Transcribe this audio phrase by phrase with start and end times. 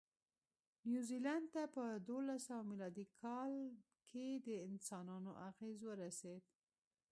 [0.89, 3.05] نیوزیلند ته په دوولسسوه مېلادي
[4.09, 6.43] کې د انسانانو اغېز ورسېد.